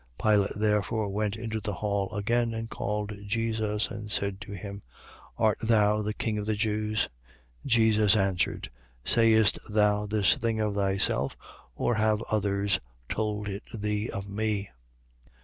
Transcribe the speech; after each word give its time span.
18:33. 0.19 0.31
Pilate 0.33 0.55
therefore 0.55 1.09
went 1.09 1.35
into 1.35 1.59
the 1.59 1.73
hall 1.73 2.11
again 2.15 2.55
and 2.55 2.71
called 2.71 3.13
Jesus 3.27 3.91
and 3.91 4.09
said 4.09 4.41
to 4.41 4.51
him: 4.53 4.81
Art 5.37 5.59
thou 5.61 6.01
the 6.01 6.11
king 6.15 6.39
of 6.39 6.47
the 6.47 6.55
Jews? 6.55 7.07
18:34. 7.59 7.67
Jesus 7.67 8.15
answered: 8.15 8.71
Sayest 9.05 9.59
thou 9.69 10.07
this 10.07 10.33
thing 10.33 10.59
of 10.59 10.73
thyself, 10.73 11.37
or 11.75 11.93
have 12.01 12.23
others 12.31 12.79
told 13.09 13.47
it 13.47 13.61
thee 13.71 14.09
of 14.09 14.27
me? 14.27 14.71